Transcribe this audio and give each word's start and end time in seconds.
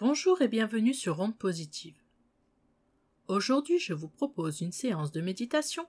Bonjour 0.00 0.40
et 0.40 0.48
bienvenue 0.48 0.94
sur 0.94 1.18
Ronde 1.18 1.36
Positive. 1.36 2.02
Aujourd'hui, 3.28 3.78
je 3.78 3.92
vous 3.92 4.08
propose 4.08 4.62
une 4.62 4.72
séance 4.72 5.12
de 5.12 5.20
méditation 5.20 5.86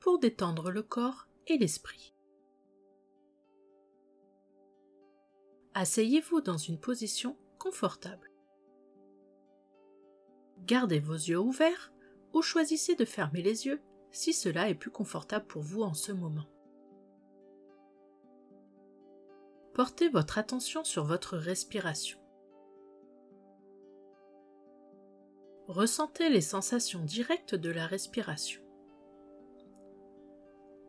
pour 0.00 0.18
détendre 0.18 0.70
le 0.70 0.82
corps 0.82 1.28
et 1.46 1.56
l'esprit. 1.56 2.14
Asseyez-vous 5.72 6.42
dans 6.42 6.58
une 6.58 6.78
position 6.78 7.38
confortable. 7.58 8.30
Gardez 10.66 11.00
vos 11.00 11.14
yeux 11.14 11.38
ouverts 11.38 11.90
ou 12.34 12.42
choisissez 12.42 12.96
de 12.96 13.06
fermer 13.06 13.40
les 13.40 13.64
yeux 13.64 13.80
si 14.10 14.34
cela 14.34 14.68
est 14.68 14.74
plus 14.74 14.90
confortable 14.90 15.46
pour 15.46 15.62
vous 15.62 15.84
en 15.84 15.94
ce 15.94 16.12
moment. 16.12 16.50
Portez 19.72 20.10
votre 20.10 20.36
attention 20.36 20.84
sur 20.84 21.04
votre 21.04 21.38
respiration. 21.38 22.18
Ressentez 25.68 26.28
les 26.28 26.42
sensations 26.42 27.02
directes 27.02 27.54
de 27.54 27.70
la 27.70 27.86
respiration. 27.86 28.60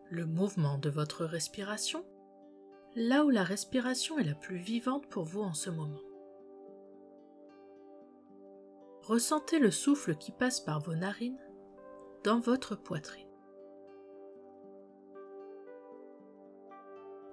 Le 0.09 0.25
mouvement 0.25 0.77
de 0.77 0.89
votre 0.89 1.23
respiration, 1.23 2.05
là 2.93 3.23
où 3.23 3.29
la 3.29 3.45
respiration 3.45 4.19
est 4.19 4.25
la 4.25 4.35
plus 4.35 4.57
vivante 4.57 5.07
pour 5.07 5.23
vous 5.23 5.41
en 5.41 5.53
ce 5.53 5.69
moment. 5.69 6.01
Ressentez 9.03 9.59
le 9.59 9.71
souffle 9.71 10.17
qui 10.17 10.33
passe 10.33 10.59
par 10.59 10.81
vos 10.81 10.95
narines 10.95 11.39
dans 12.25 12.41
votre 12.41 12.75
poitrine. 12.75 13.29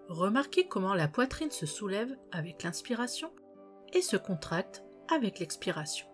Remarquez 0.08 0.68
comment 0.68 0.94
la 0.94 1.08
poitrine 1.08 1.50
se 1.50 1.66
soulève 1.66 2.16
avec 2.30 2.62
l'inspiration 2.62 3.32
et 3.92 4.02
se 4.02 4.16
contracte 4.16 4.84
avec 5.08 5.40
l'expiration. 5.40 6.11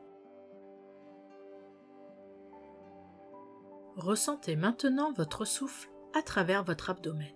Ressentez 3.99 4.55
maintenant 4.55 5.11
votre 5.11 5.45
souffle 5.45 5.91
à 6.15 6.23
travers 6.23 6.63
votre 6.63 6.89
abdomen. 6.89 7.35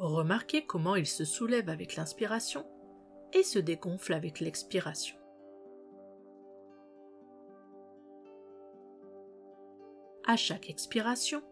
Remarquez 0.00 0.66
comment 0.66 0.96
il 0.96 1.06
se 1.06 1.24
soulève 1.24 1.68
avec 1.68 1.94
l'inspiration 1.94 2.66
et 3.32 3.44
se 3.44 3.60
dégonfle 3.60 4.12
avec 4.12 4.40
l'expiration. 4.40 5.16
À 10.26 10.36
chaque 10.36 10.68
expiration, 10.68 11.44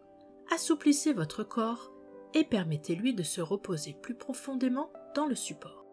assouplissez 0.51 1.13
votre 1.13 1.45
corps 1.45 1.93
et 2.33 2.43
permettez-lui 2.43 3.13
de 3.13 3.23
se 3.23 3.39
reposer 3.39 3.93
plus 4.01 4.15
profondément 4.15 4.91
dans 5.15 5.27
le 5.27 5.35
support. 5.35 5.85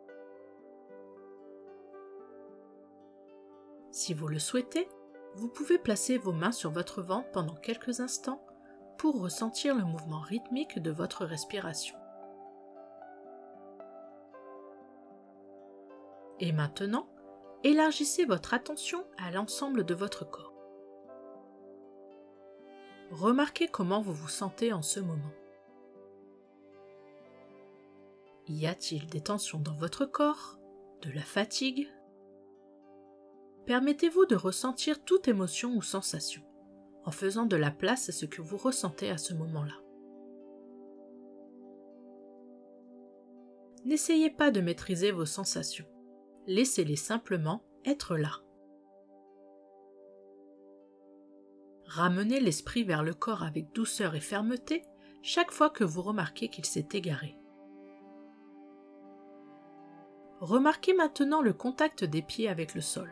Si 3.92 4.14
vous 4.14 4.26
le 4.26 4.40
souhaitez, 4.40 4.88
vous 5.34 5.48
pouvez 5.48 5.78
placer 5.78 6.18
vos 6.18 6.32
mains 6.32 6.52
sur 6.52 6.70
votre 6.70 7.02
ventre 7.02 7.30
pendant 7.30 7.54
quelques 7.54 8.00
instants 8.00 8.44
pour 8.98 9.20
ressentir 9.20 9.74
le 9.74 9.84
mouvement 9.84 10.20
rythmique 10.20 10.78
de 10.78 10.90
votre 10.90 11.24
respiration. 11.24 11.96
Et 16.40 16.52
maintenant, 16.52 17.08
élargissez 17.64 18.24
votre 18.24 18.54
attention 18.54 19.04
à 19.18 19.30
l'ensemble 19.30 19.84
de 19.84 19.94
votre 19.94 20.28
corps. 20.28 20.54
Remarquez 23.10 23.68
comment 23.68 24.00
vous 24.00 24.14
vous 24.14 24.28
sentez 24.28 24.72
en 24.72 24.82
ce 24.82 25.00
moment. 25.00 25.32
Y 28.48 28.66
a-t-il 28.66 29.06
des 29.06 29.20
tensions 29.20 29.60
dans 29.60 29.76
votre 29.76 30.06
corps? 30.06 30.58
De 31.02 31.10
la 31.10 31.22
fatigue? 31.22 31.88
Permettez-vous 33.66 34.26
de 34.26 34.36
ressentir 34.36 35.04
toute 35.04 35.28
émotion 35.28 35.76
ou 35.76 35.82
sensation, 35.82 36.42
en 37.04 37.10
faisant 37.10 37.46
de 37.46 37.56
la 37.56 37.70
place 37.70 38.08
à 38.08 38.12
ce 38.12 38.26
que 38.26 38.42
vous 38.42 38.56
ressentez 38.56 39.10
à 39.10 39.18
ce 39.18 39.34
moment-là. 39.34 39.80
N'essayez 43.84 44.30
pas 44.30 44.50
de 44.50 44.60
maîtriser 44.60 45.10
vos 45.10 45.26
sensations, 45.26 45.86
laissez-les 46.46 46.96
simplement 46.96 47.62
être 47.84 48.16
là. 48.16 48.32
Ramenez 51.86 52.40
l'esprit 52.40 52.84
vers 52.84 53.02
le 53.02 53.14
corps 53.14 53.42
avec 53.42 53.72
douceur 53.72 54.14
et 54.14 54.20
fermeté 54.20 54.84
chaque 55.22 55.50
fois 55.50 55.70
que 55.70 55.84
vous 55.84 56.02
remarquez 56.02 56.48
qu'il 56.48 56.64
s'est 56.64 56.88
égaré. 56.92 57.36
Remarquez 60.40 60.94
maintenant 60.94 61.42
le 61.42 61.52
contact 61.52 62.04
des 62.04 62.22
pieds 62.22 62.48
avec 62.48 62.74
le 62.74 62.80
sol. 62.80 63.10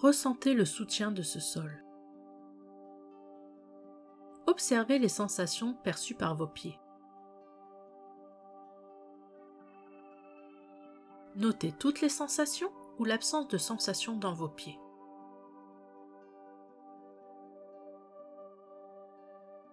Ressentez 0.00 0.54
le 0.54 0.64
soutien 0.64 1.10
de 1.10 1.22
ce 1.22 1.40
sol. 1.40 1.82
Observez 4.46 5.00
les 5.00 5.08
sensations 5.08 5.74
perçues 5.74 6.14
par 6.14 6.36
vos 6.36 6.46
pieds. 6.46 6.78
Notez 11.34 11.72
toutes 11.72 12.00
les 12.00 12.08
sensations 12.08 12.70
ou 13.00 13.04
l'absence 13.04 13.48
de 13.48 13.58
sensations 13.58 14.16
dans 14.16 14.34
vos 14.34 14.48
pieds. 14.48 14.78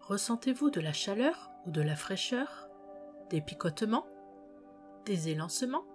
Ressentez-vous 0.01 0.71
de 0.71 0.81
la 0.81 0.93
chaleur 0.93 1.51
ou 1.67 1.71
de 1.71 1.81
la 1.81 1.95
fraîcheur, 1.95 2.67
des 3.29 3.41
picotements 3.41 4.07
des 5.05 5.29
élancements 5.29 5.85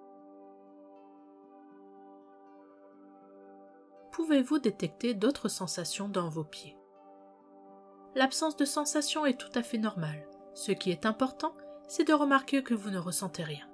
Pouvez-vous 4.12 4.58
détecter 4.58 5.14
d'autres 5.14 5.48
sensations 5.48 6.08
dans 6.08 6.28
vos 6.28 6.44
pieds? 6.44 6.76
L'absence 8.14 8.56
de 8.56 8.64
sensation 8.64 9.24
est 9.24 9.38
tout 9.38 9.52
à 9.54 9.62
fait 9.62 9.78
normale. 9.78 10.26
Ce 10.54 10.72
qui 10.72 10.90
est 10.90 11.06
important, 11.06 11.54
c'est 11.86 12.06
de 12.06 12.12
remarquer 12.12 12.62
que 12.62 12.74
vous 12.74 12.90
ne 12.90 12.98
ressentez 12.98 13.44
rien. 13.44 13.68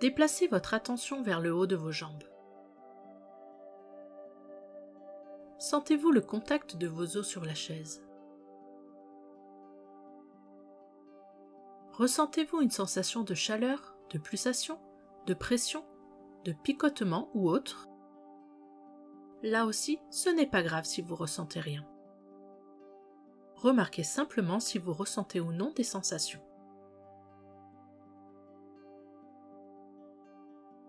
Déplacez 0.00 0.46
votre 0.46 0.74
attention 0.74 1.22
vers 1.22 1.40
le 1.40 1.52
haut 1.52 1.66
de 1.66 1.76
vos 1.76 1.92
jambes. 1.92 2.24
Sentez-vous 5.58 6.10
le 6.10 6.20
contact 6.20 6.76
de 6.76 6.88
vos 6.88 7.16
os 7.16 7.26
sur 7.26 7.44
la 7.44 7.54
chaise 7.54 8.04
Ressentez-vous 11.92 12.62
une 12.62 12.70
sensation 12.70 13.22
de 13.22 13.34
chaleur, 13.34 13.94
de 14.10 14.18
pulsation, 14.18 14.80
de 15.26 15.34
pression, 15.34 15.84
de 16.44 16.52
picotement 16.52 17.30
ou 17.34 17.48
autre 17.48 17.88
Là 19.42 19.66
aussi, 19.66 19.98
ce 20.10 20.28
n'est 20.28 20.46
pas 20.46 20.62
grave 20.62 20.84
si 20.84 21.02
vous 21.02 21.16
ressentez 21.16 21.60
rien. 21.60 21.84
Remarquez 23.56 24.04
simplement 24.04 24.60
si 24.60 24.78
vous 24.78 24.92
ressentez 24.92 25.40
ou 25.40 25.52
non 25.52 25.72
des 25.74 25.84
sensations. 25.84 26.40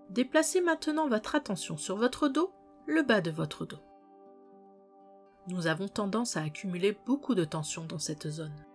Déplacez 0.09 0.61
maintenant 0.61 1.07
votre 1.07 1.35
attention 1.35 1.77
sur 1.77 1.97
votre 1.97 2.27
dos, 2.27 2.51
le 2.85 3.01
bas 3.01 3.21
de 3.21 3.31
votre 3.31 3.65
dos. 3.65 3.79
Nous 5.47 5.67
avons 5.67 5.87
tendance 5.87 6.37
à 6.37 6.43
accumuler 6.43 6.97
beaucoup 7.05 7.35
de 7.35 7.43
tension 7.43 7.85
dans 7.85 7.99
cette 7.99 8.29
zone. 8.29 8.65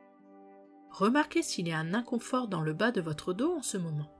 Remarquez 0.91 1.43
s'il 1.43 1.69
y 1.69 1.73
a 1.73 1.79
un 1.79 1.95
inconfort 1.95 2.49
dans 2.49 2.61
le 2.61 2.73
bas 2.73 2.91
de 2.91 3.01
votre 3.01 3.33
dos 3.33 3.55
en 3.55 3.63
ce 3.63 3.79
moment. 3.79 4.11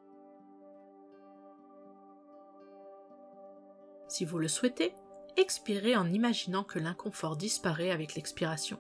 Si 4.09 4.25
vous 4.25 4.39
le 4.39 4.49
souhaitez, 4.49 4.95
expirez 5.37 5.97
en 5.97 6.11
imaginant 6.13 6.65
que 6.65 6.79
l'inconfort 6.79 7.37
disparaît 7.37 7.91
avec 7.91 8.15
l'expiration 8.15 8.79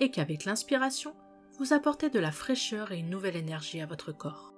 et 0.00 0.10
qu'avec 0.10 0.44
l'inspiration, 0.44 1.14
vous 1.58 1.72
apportez 1.72 2.10
de 2.10 2.18
la 2.18 2.32
fraîcheur 2.32 2.92
et 2.92 2.98
une 2.98 3.10
nouvelle 3.10 3.36
énergie 3.36 3.80
à 3.80 3.86
votre 3.86 4.12
corps. 4.12 4.52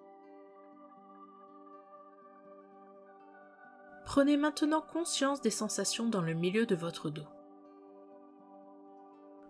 Prenez 4.05 4.37
maintenant 4.37 4.83
conscience 4.83 5.41
des 5.41 5.51
sensations 5.51 6.09
dans 6.09 6.23
le 6.23 6.35
milieu 6.35 6.67
de 6.67 6.77
votre 6.77 7.11
dos 7.11 7.27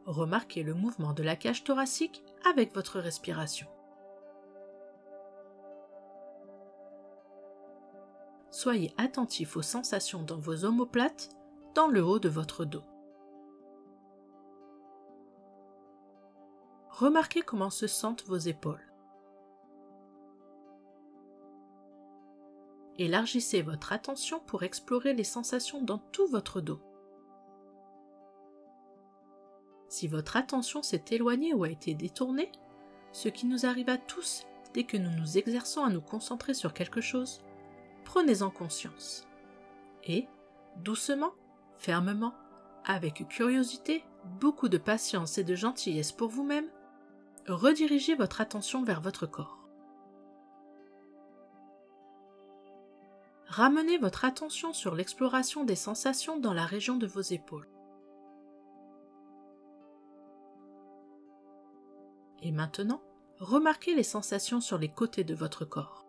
remarquez 0.07 0.63
le 0.63 0.75
mouvement 0.75 1.13
de 1.13 1.23
la 1.23 1.37
cage 1.37 1.65
thoracique 1.65 2.23
avec 2.49 2.75
votre 2.75 3.01
respiration. 3.01 3.67
Soyez 8.65 8.95
attentif 8.97 9.59
aux 9.59 9.63
sensations 9.63 10.23
dans 10.23 10.39
vos 10.39 10.65
omoplates, 10.65 11.37
dans 11.75 11.87
le 11.87 12.03
haut 12.03 12.19
de 12.19 12.31
votre 12.31 12.65
dos. 12.65 12.83
Remarquez 16.89 17.43
comment 17.43 17.69
se 17.69 17.87
sentent 17.87 18.25
vos 18.27 18.39
épaules. 18.39 18.91
Élargissez 22.97 23.61
votre 23.61 23.93
attention 23.93 24.41
pour 24.41 24.63
explorer 24.63 25.13
les 25.13 25.25
sensations 25.25 25.83
dans 25.83 25.99
tout 25.99 26.27
votre 26.29 26.63
dos. 26.63 26.81
Si 29.91 30.09
votre 30.09 30.39
attention 30.39 30.83
s'est 30.83 31.05
éloignée 31.11 31.53
ou 31.53 31.65
a 31.65 31.69
été 31.69 31.93
détournée, 31.93 32.51
ce 33.13 33.29
qui 33.29 33.45
nous 33.45 33.67
arrive 33.67 33.91
à 33.91 33.99
tous 33.99 34.47
dès 34.73 34.85
que 34.85 34.97
nous 34.97 35.11
nous 35.11 35.37
exerçons 35.37 35.85
à 35.85 35.91
nous 35.91 36.01
concentrer 36.01 36.55
sur 36.55 36.73
quelque 36.73 37.03
chose, 37.03 37.44
prenez-en 38.05 38.51
conscience. 38.51 39.27
Et, 40.05 40.27
doucement, 40.77 41.33
fermement, 41.79 42.35
avec 42.85 43.27
curiosité, 43.29 44.05
beaucoup 44.41 44.69
de 44.69 44.79
patience 44.79 45.39
et 45.39 45.45
de 45.45 45.55
gentillesse 45.55 46.13
pour 46.13 46.29
vous-même, 46.29 46.69
redirigez 47.49 48.15
votre 48.15 48.41
attention 48.41 48.83
vers 48.83 49.01
votre 49.01 49.27
corps. 49.27 49.59
Ramenez 53.47 53.99
votre 53.99 54.25
attention 54.25 54.73
sur 54.73 54.95
l'exploration 54.95 55.65
des 55.65 55.77
sensations 55.77 56.39
dans 56.39 56.55
la 56.55 56.67
région 56.67 56.97
de 56.97 57.07
vos 57.07 57.21
épaules. 57.21 57.69
Et 62.43 62.51
maintenant, 62.51 63.01
remarquez 63.39 63.95
les 63.95 64.03
sensations 64.03 64.61
sur 64.61 64.77
les 64.77 64.89
côtés 64.89 65.25
de 65.25 65.35
votre 65.35 65.65
corps. 65.65 66.04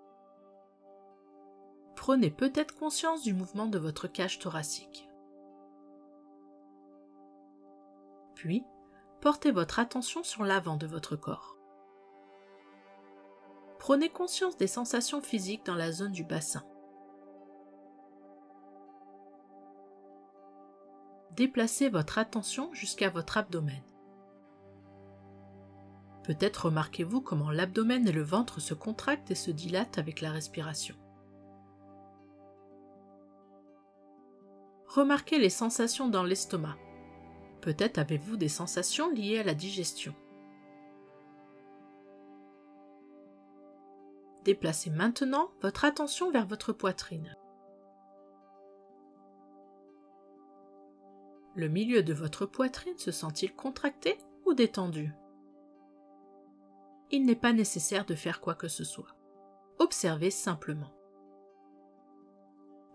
Prenez 2.05 2.29
peut-être 2.29 2.75
conscience 2.75 3.23
du 3.23 3.33
mouvement 3.33 3.65
de 3.65 3.79
votre 3.79 4.07
cage 4.07 4.37
thoracique. 4.37 5.09
Puis, 8.35 8.63
portez 9.21 9.49
votre 9.49 9.79
attention 9.79 10.21
sur 10.21 10.43
l'avant 10.43 10.77
de 10.77 10.85
votre 10.85 11.15
corps. 11.15 11.57
Prenez 13.79 14.09
conscience 14.09 14.55
des 14.55 14.67
sensations 14.67 15.19
physiques 15.19 15.65
dans 15.65 15.73
la 15.73 15.91
zone 15.91 16.11
du 16.11 16.23
bassin. 16.23 16.63
Déplacez 21.31 21.89
votre 21.89 22.19
attention 22.19 22.71
jusqu'à 22.71 23.09
votre 23.09 23.37
abdomen. 23.37 23.81
Peut-être 26.23 26.65
remarquez-vous 26.65 27.21
comment 27.21 27.49
l'abdomen 27.49 28.07
et 28.07 28.11
le 28.11 28.21
ventre 28.21 28.59
se 28.59 28.75
contractent 28.75 29.31
et 29.31 29.35
se 29.35 29.49
dilatent 29.49 29.97
avec 29.97 30.21
la 30.21 30.29
respiration. 30.29 30.95
Remarquez 34.95 35.39
les 35.39 35.49
sensations 35.49 36.07
dans 36.07 36.23
l'estomac. 36.23 36.77
Peut-être 37.59 37.97
avez-vous 37.97 38.37
des 38.37 38.47
sensations 38.47 39.11
liées 39.11 39.39
à 39.39 39.43
la 39.43 39.53
digestion. 39.53 40.15
Déplacez 44.45 44.91
maintenant 44.91 45.51
votre 45.61 45.83
attention 45.83 46.31
vers 46.31 46.45
votre 46.45 46.71
poitrine. 46.71 47.35
Le 51.55 51.67
milieu 51.67 52.01
de 52.01 52.13
votre 52.13 52.45
poitrine 52.45 52.97
se 52.97 53.11
sent-il 53.11 53.53
contracté 53.53 54.17
ou 54.45 54.53
détendu? 54.53 55.11
Il 57.11 57.25
n'est 57.25 57.35
pas 57.35 57.51
nécessaire 57.51 58.05
de 58.05 58.15
faire 58.15 58.39
quoi 58.39 58.55
que 58.55 58.69
ce 58.69 58.85
soit. 58.85 59.13
Observez 59.77 60.31
simplement. 60.31 60.94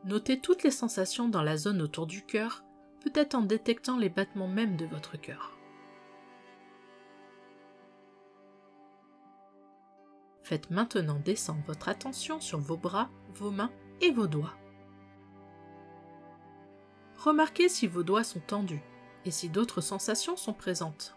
Notez 0.04 0.40
toutes 0.40 0.62
les 0.62 0.70
sensations 0.70 1.28
dans 1.28 1.42
la 1.42 1.56
zone 1.56 1.82
autour 1.82 2.06
du 2.06 2.22
cœur, 2.22 2.64
peut-être 3.04 3.34
en 3.34 3.42
détectant 3.42 3.98
les 3.98 4.08
battements 4.08 4.48
même 4.48 4.76
de 4.76 4.86
votre 4.86 5.20
cœur. 5.20 5.56
Faites 10.42 10.70
maintenant 10.70 11.20
descendre 11.22 11.62
votre 11.66 11.88
attention 11.88 12.40
sur 12.40 12.58
vos 12.58 12.76
bras, 12.76 13.10
vos 13.34 13.50
mains 13.50 13.70
et 14.00 14.10
vos 14.10 14.26
doigts. 14.26 14.56
Remarquez 17.18 17.68
si 17.68 17.86
vos 17.86 18.02
doigts 18.02 18.24
sont 18.24 18.40
tendus 18.40 18.82
et 19.26 19.30
si 19.30 19.50
d'autres 19.50 19.82
sensations 19.82 20.36
sont 20.36 20.54
présentes. 20.54 21.14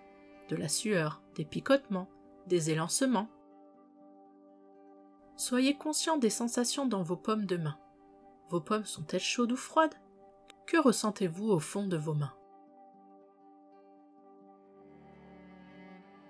De 0.49 0.57
la 0.57 0.67
sueur, 0.67 1.21
des 1.35 1.45
picotements, 1.45 2.09
des 2.47 2.69
élancements. 2.69 3.29
Soyez 5.37 5.77
conscient 5.77 6.17
des 6.17 6.29
sensations 6.29 6.85
dans 6.85 7.01
vos 7.01 7.15
paumes 7.15 7.45
de 7.45 7.55
main. 7.55 7.77
Vos 8.53 8.61
paumes 8.61 8.85
sont-elles 8.85 9.19
chaudes 9.19 9.53
ou 9.53 9.55
froides? 9.55 9.95
Que 10.67 10.77
ressentez-vous 10.77 11.49
au 11.49 11.57
fond 11.57 11.87
de 11.87 11.97
vos 11.97 12.13
mains? 12.13 12.35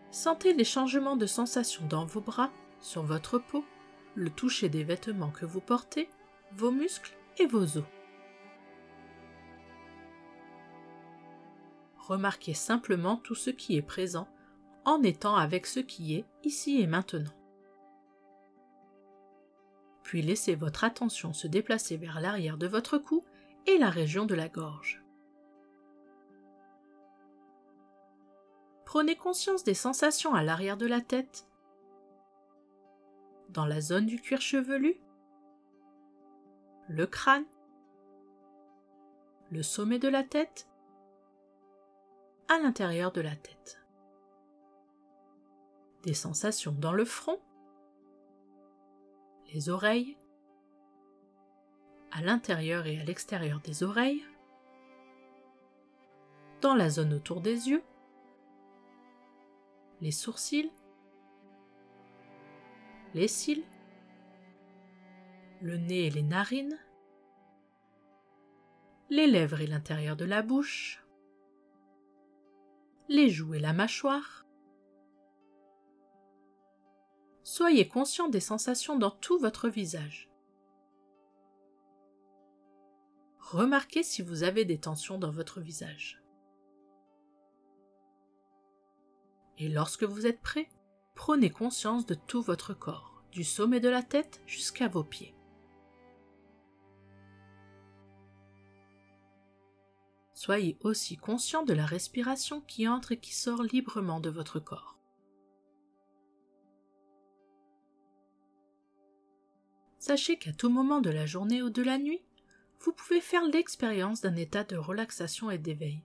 Sentez 0.09 0.53
les 0.53 0.63
changements 0.63 1.17
de 1.17 1.25
sensations 1.25 1.85
dans 1.85 2.05
vos 2.05 2.21
bras, 2.21 2.49
sur 2.79 3.03
votre 3.03 3.39
peau, 3.39 3.65
le 4.15 4.29
toucher 4.29 4.69
des 4.69 4.85
vêtements 4.85 5.31
que 5.31 5.45
vous 5.45 5.59
portez, 5.59 6.09
vos 6.53 6.71
muscles 6.71 7.13
et 7.39 7.45
vos 7.45 7.75
os. 7.75 7.83
Remarquez 11.97 12.53
simplement 12.53 13.17
tout 13.17 13.35
ce 13.35 13.49
qui 13.49 13.75
est 13.75 13.81
présent 13.81 14.29
en 14.85 15.03
étant 15.03 15.35
avec 15.35 15.65
ce 15.65 15.81
qui 15.81 16.15
est 16.15 16.25
ici 16.45 16.79
et 16.79 16.87
maintenant. 16.87 17.42
Puis 20.13 20.21
laissez 20.21 20.53
votre 20.53 20.83
attention 20.83 21.33
se 21.33 21.47
déplacer 21.47 21.97
vers 21.97 22.21
l'arrière 22.21 22.59
de 22.59 22.67
votre 22.67 22.99
cou 22.99 23.25
et 23.65 23.79
la 23.79 23.89
région 23.89 24.27
de 24.27 24.35
la 24.35 24.47
gorge. 24.47 25.03
Prenez 28.85 29.15
conscience 29.15 29.63
des 29.63 29.73
sensations 29.73 30.35
à 30.35 30.43
l'arrière 30.43 30.77
de 30.77 30.85
la 30.85 31.01
tête, 31.01 31.47
dans 33.49 33.65
la 33.65 33.81
zone 33.81 34.05
du 34.05 34.21
cuir 34.21 34.39
chevelu, 34.39 35.01
le 36.89 37.07
crâne, 37.07 37.47
le 39.49 39.63
sommet 39.63 39.97
de 39.97 40.09
la 40.09 40.21
tête, 40.21 40.67
à 42.49 42.59
l'intérieur 42.59 43.11
de 43.11 43.21
la 43.21 43.35
tête 43.35 43.79
des 46.03 46.13
sensations 46.13 46.75
dans 46.77 46.93
le 46.93 47.05
front, 47.05 47.39
les 49.51 49.69
oreilles, 49.69 50.17
à 52.11 52.21
l'intérieur 52.21 52.85
et 52.85 52.99
à 52.99 53.03
l'extérieur 53.03 53.59
des 53.59 53.83
oreilles, 53.83 54.23
dans 56.61 56.75
la 56.75 56.89
zone 56.89 57.13
autour 57.13 57.41
des 57.41 57.69
yeux, 57.69 57.83
les 60.01 60.11
sourcils, 60.11 60.71
les 63.13 63.27
cils, 63.27 63.63
le 65.61 65.77
nez 65.77 66.07
et 66.07 66.09
les 66.09 66.23
narines, 66.23 66.77
les 69.09 69.27
lèvres 69.27 69.61
et 69.61 69.67
l'intérieur 69.67 70.15
de 70.15 70.25
la 70.25 70.41
bouche, 70.41 71.03
les 73.09 73.29
joues 73.29 73.53
et 73.53 73.59
la 73.59 73.73
mâchoire, 73.73 74.42
soyez 77.53 77.87
conscient 77.87 78.29
des 78.29 78.39
sensations 78.39 78.97
dans 78.97 79.11
tout 79.11 79.37
votre 79.37 79.69
visage. 79.69 80.27
Remarquez 83.37 84.01
si 84.01 84.23
vous 84.23 84.41
avez 84.41 84.65
des 84.65 84.79
tensions 84.79 85.19
dans 85.19 85.29
votre 85.29 85.61
visage. 85.61 86.19
Et 89.59 89.69
lorsque 89.69 90.03
vous 90.03 90.25
êtes 90.25 90.41
prêt, 90.41 90.67
prenez 91.13 91.51
conscience 91.51 92.07
de 92.07 92.15
tout 92.15 92.41
votre 92.41 92.73
corps, 92.73 93.23
du 93.31 93.43
sommet 93.43 93.79
de 93.79 93.89
la 93.89 94.01
tête 94.01 94.41
jusqu'à 94.47 94.87
vos 94.87 95.03
pieds. 95.03 95.35
Soyez 100.33 100.79
aussi 100.81 101.17
conscient 101.17 101.61
de 101.61 101.73
la 101.73 101.85
respiration 101.85 102.61
qui 102.61 102.87
entre 102.87 103.11
et 103.11 103.19
qui 103.19 103.35
sort 103.35 103.61
librement 103.61 104.19
de 104.19 104.31
votre 104.31 104.59
corps. 104.59 105.02
Sachez 110.03 110.37
qu'à 110.37 110.51
tout 110.51 110.67
moment 110.67 110.99
de 110.99 111.09
la 111.09 111.25
journée 111.25 111.61
ou 111.61 111.69
de 111.69 111.81
la 111.81 111.97
nuit, 111.97 112.21
vous 112.81 112.91
pouvez 112.91 113.21
faire 113.21 113.45
l'expérience 113.45 114.19
d'un 114.19 114.35
état 114.35 114.65
de 114.65 114.75
relaxation 114.75 115.49
et 115.49 115.57
d'éveil, 115.57 116.03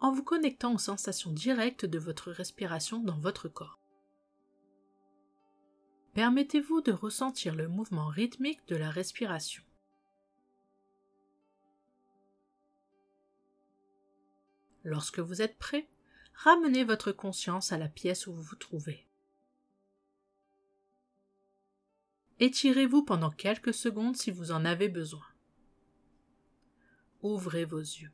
en 0.00 0.10
vous 0.10 0.22
connectant 0.22 0.72
aux 0.72 0.78
sensations 0.78 1.32
directes 1.32 1.84
de 1.84 1.98
votre 1.98 2.30
respiration 2.30 2.98
dans 2.98 3.18
votre 3.18 3.48
corps. 3.48 3.78
Permettez-vous 6.14 6.80
de 6.80 6.92
ressentir 6.92 7.54
le 7.54 7.68
mouvement 7.68 8.06
rythmique 8.06 8.66
de 8.68 8.76
la 8.76 8.88
respiration. 8.88 9.62
Lorsque 14.82 15.18
vous 15.18 15.42
êtes 15.42 15.58
prêt, 15.58 15.90
ramenez 16.32 16.84
votre 16.84 17.12
conscience 17.12 17.70
à 17.70 17.76
la 17.76 17.88
pièce 17.88 18.26
où 18.26 18.32
vous 18.32 18.42
vous 18.42 18.56
trouvez. 18.56 19.05
Étirez-vous 22.38 23.02
pendant 23.02 23.30
quelques 23.30 23.72
secondes 23.72 24.16
si 24.16 24.30
vous 24.30 24.52
en 24.52 24.64
avez 24.64 24.88
besoin. 24.88 25.24
Ouvrez 27.22 27.64
vos 27.64 27.80
yeux. 27.80 28.12